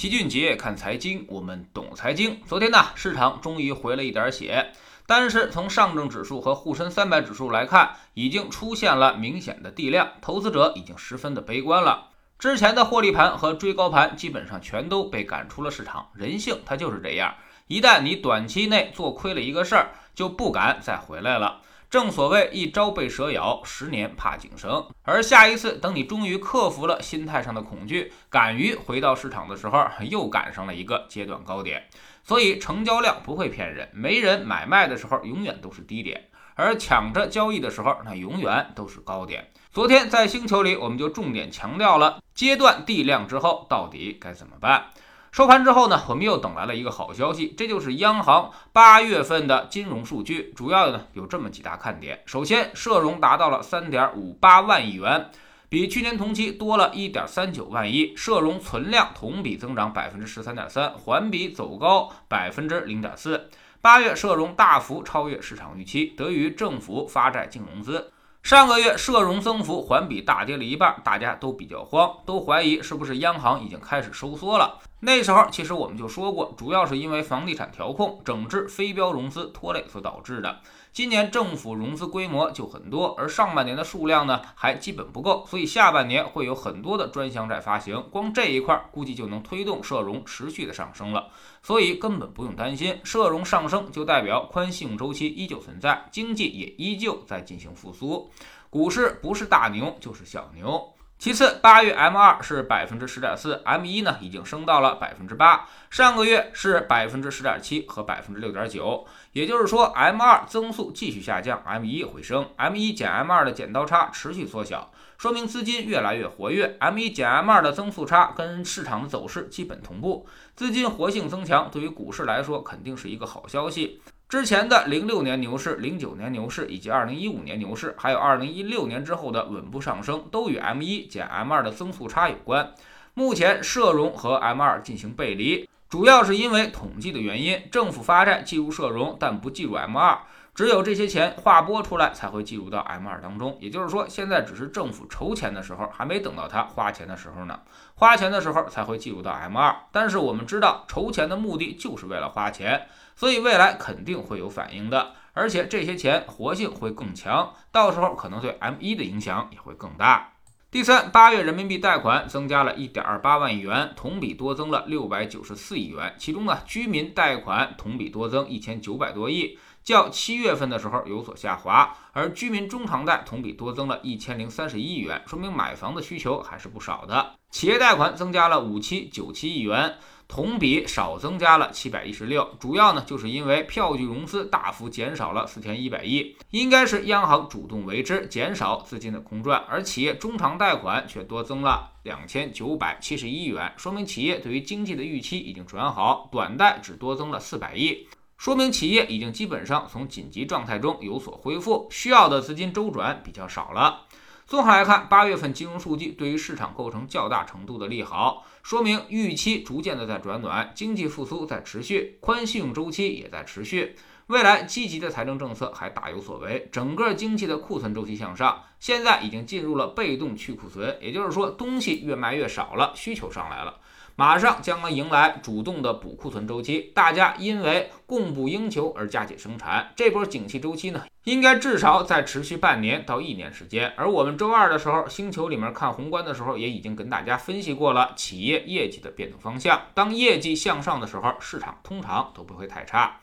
[0.00, 2.40] 齐俊杰看财经，我们懂财经。
[2.46, 4.72] 昨天呢，市场终于回了一点血，
[5.06, 12.08] 但是从上证指数和沪深三百指数来看，已经出现了明显的地量，投资者已经十分的悲观了。
[12.38, 16.08] 之前的获利盘和追高盘基本上全都被赶出了市场。
[16.14, 17.34] 人性它就是这样，
[17.66, 21.60] 一旦你短期内做亏了一个事儿，就不敢再回来了。
[21.90, 24.86] 正所谓一朝被蛇咬，十年怕井绳。
[25.02, 31.88] 而下一次，等你终于克服了心态上的恐惧，敢于回到市场的时候，又赶上了一个阶段高点。
[32.22, 36.16] 所以成交量不会骗人，没人买卖的时候，永远都是低点；
[36.54, 39.50] 而抢着交易的时候，那永远都是高点。
[39.72, 44.90] 昨天在星球里，我们就重点强调了阶段地量之后到底该怎么办。
[45.32, 52.20] 收盘之后呢，我们又等来了一个好消息，这就是央行八月份的金融数据，主要呢有这么几大看点。
[52.26, 55.30] 首先，社融达到了三点五八万亿元，
[55.68, 63.48] 比去年同期多了一点三九万亿，社融存量同比增长百分之十三点三，环比走高百分之零点四。
[63.80, 68.12] 八月社融大幅超越市场预期，得益于政府发债净融资。
[68.42, 74.78] 上个月社融增幅环比大跌了一半，大家都比较慌，都怀疑是不是央行已经开始收缩了。
[75.02, 80.60] 那时候其实我们就说过，主要是因为房地产调控、整治非标融资拖累所导致的。
[80.92, 91.28] 今年政府融资规模就很多，而上半年的数量呢还基本不够，所以下半年会有很多的专项债发行，光这一块估计就能推动社融持续的上升了。
[91.62, 98.30] 所以根本不用担心，社融上升就代表宽信用周期依旧存在，经济也依旧在进行复苏，
[98.68, 100.92] 股市不是大牛就是小牛。
[101.20, 124.00] 其次，八月 M 二是百分之十点四，M 一呢已经升到了百分之八，上个月是百分之十点七和百分之六点九，也就是说 M 二增速继续下降，M 一回升，M 一减 M 二的剪刀差持续缩小，说明资金越来越活跃，M 一减 M 二的增速差跟市场的走势基本同步，资金活性增强，对于股市来说肯定是一个好消息。
[124.30, 132.72] 之前的零六年牛市、零九年牛市以及二零一五年牛市，还有二零一六年之后的稳步上升，都与 M 一减 M 二的增速差有关。
[133.14, 140.16] 目前社融和 M 二进行背离，主要是因为统计的原因，政府发债计入社融，但不计入 M 二。
[140.54, 147.60] 只有这些钱划拨出来才会计入到 M 二当中，也就是说，现在只是政府筹钱的时候，还没等到他花钱的时候呢。
[147.94, 149.74] 花钱的时候才会计入到 M 二。
[149.92, 160.32] 但是我们知道，筹钱的目的就是为了花钱，所以未来肯定会有反应的，而且这些钱活性会更强，到时候可能对 M 一的影响也会更大。
[160.70, 169.58] 第三，八月人民币贷款增加了一点二八万亿元，同比多增了六百九十四亿元，其中呢，居民贷款同比多增一千九百多亿。
[169.90, 177.34] 较七月份的时候有所下滑，而居民中长贷同比多增了一千零三十一亿元，说明买房的需求还是不少的。
[177.50, 179.96] 企业贷款增加了五七九七亿元，
[180.28, 198.06] 同比少增加了七百一十六，主要呢就是因为票据融资大幅减少了四千一百亿，应该是央行主动为之，减少资金的空转，而企业中长贷款却多增了两千九百七十一元，说明企业对于经济的预期已经转好，短贷只多增了四百亿。
[198.40, 204.06] 说明企业已经基本上从紧急状态中有所恢复，需要的资金周转比较少了。
[204.46, 213.94] 综合来看，八月份金融数据对于市场构成较大程度的利好，说明预期逐渐的在转暖，经济复苏在持续，宽信用周期也在持续，
[214.28, 223.80] 未来积极的财政政策还大有所为，整个经济的库存周期向上，现在已经进入了被动去库存，也就是说东西越卖越少了，需求上来了。
[224.20, 233.94] 马上将能迎来主动的补库存周期，大家因为供不应求而加紧生产，这波景气周期呢，应该至少再持续半年到一年时间。
[233.96, 239.86] 而我们周二的时候，星球里面看宏观的时候，也已经跟大家分析过了企业业绩的变动方向。
[239.94, 243.20] 当业绩向上的时候，市场通常都不会太差。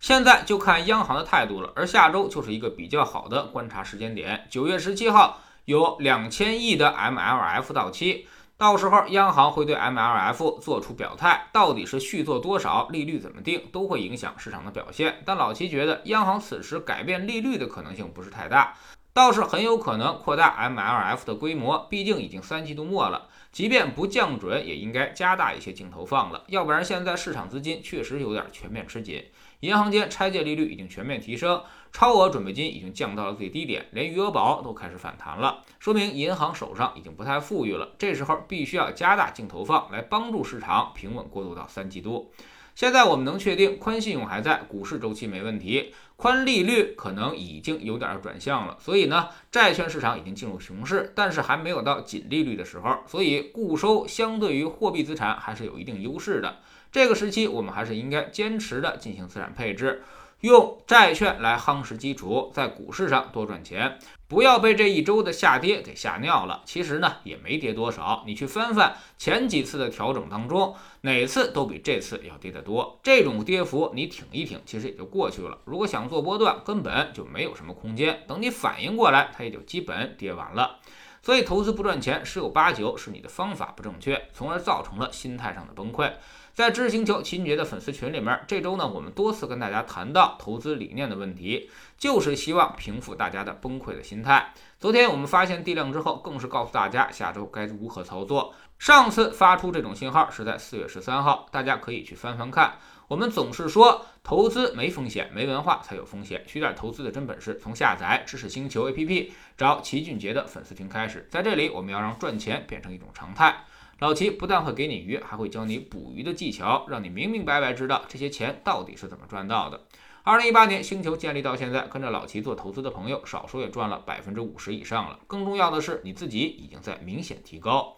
[0.00, 4.48] 现在就看央行的态度了，而下周就是一个比较好的观察时间点。
[4.50, 8.26] 九月十七号有两千亿的 MLF 到期。
[8.60, 15.22] 到时候央行会对 MLF 做出表态，到底是续做多少，利率怎么定，都会影响市场的表现。
[15.24, 18.74] 但老齐觉得，央行此时改变利率的可能性不是太大，
[19.20, 21.86] 倒是很有可能扩大 MLF 的规模。
[21.90, 26.42] 毕竟已经三季度末了，即便不降准，也应该加大一些净投放了。
[26.46, 29.22] 要不然现在市场资金确实有点全面吃紧。
[29.60, 31.62] 银行间拆借利率已经全面提升，
[31.92, 37.90] 超额准备金已经降到了最低点，连余额宝都开始反弹了，说明银行手上已经不太富裕了。
[37.98, 42.32] 这时候必须要加大净投放，来帮助市场平稳过渡到三季度。
[42.80, 56.60] 现在我们能确定宽信用还在，股市周期没问题，宽利率可能已经有点转向了，所以呢，债券市场已经进入熊市，但是还没有到紧利率的时候，所以固收相对于货币资产还是有一定优势的。
[56.90, 60.02] 这个时期我们还是应该坚持的进行资产配置。
[60.40, 66.62] 用债券来夯实基础，在股市上多赚钱，不要被这一周的下跌给吓尿了。
[66.64, 68.24] 其实呢，也没跌多少。
[68.26, 72.98] 你去翻翻前几次的调整当中，哪次都比这次要跌得多。
[73.02, 75.58] 这种跌幅你挺一挺，其实也就过去了。
[75.66, 78.22] 如果想做波段，根本就没有什么空间。
[78.26, 80.78] 等你反应过来，它也就基本跌完了。
[81.22, 86.10] 所以投资不赚钱，十有八九是你的方法不正确，从而造成了心态上的崩溃。
[86.52, 94.52] 在知识星球秦杰的粉丝群里面，这周呢，我们多次跟大家谈到投资理念的问题，就是希望平复大家的崩溃的心态。
[94.78, 98.52] 昨天我们发现地量之后，更是告诉大家下周该如何操作。
[98.78, 102.74] 上次发出这种信号是在四月十三号，大家可以去翻翻看。
[103.10, 106.44] 我们总是说投资没风险，没文化才有风险。
[106.46, 111.26] 学点投资的真本事，从下载知识星球 APP，找齐俊杰的粉丝群开始。
[111.28, 113.64] 在这里，我们要让赚钱变成一种常态。
[113.98, 119.80] 老齐不但会给你鱼，还会教你捕鱼的技巧，让你明明白白知道这些钱到底是怎么赚到的。
[120.22, 125.18] 二零一八年星球建立到现在，跟着老齐做投资的朋友，少说也赚了百分之五十以上了。
[125.26, 127.96] 更重要的是，你自己已经在明显提高。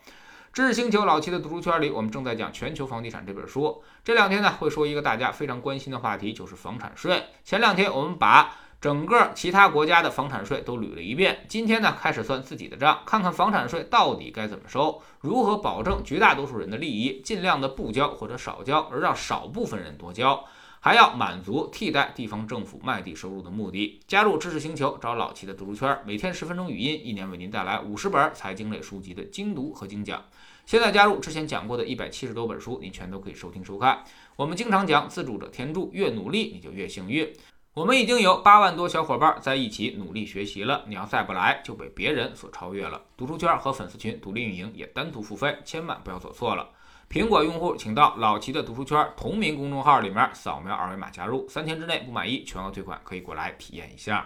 [0.52, 3.82] 知识星球老齐的读书圈里，我们正在讲《全球房地产》这本书。
[4.04, 7.24] 这两天呢，会说一个大家非常关心的话题，就是房产税。
[7.42, 8.54] 前两天我们把。
[8.82, 20.44] 整个其他国家的房产税都捋了一遍，今天呢开始算自己的账，看看房产税到底该怎么收，如何保证绝大多数人的利益，尽量的不交或者少交，而让少部分人多交，
[20.84, 24.00] 还要满足替代地方政府卖地收入的目的。
[24.08, 30.20] 加入知识星球，找老齐的读书圈，每天十分钟语音，一年为您带来五十本财经类书籍的精读和精讲。
[30.66, 34.02] 现在加入之前讲过的一百七十多本书，您全都可以收听收看。
[34.34, 37.32] 我们经常讲自主者天助，越努力你就越幸运。
[37.74, 43.00] 我们已经有八万多小伙伴在一起努力学习了，你要再不来就被别人所超越了。
[43.16, 46.70] 读书圈和粉丝群独立运营也单独付费，千万不要走错了。
[47.12, 54.24] 苹果用户请到老齐的读书圈同名公众号里面扫描二维码加入，三天之内不满意全额退款，可以过来体验一下。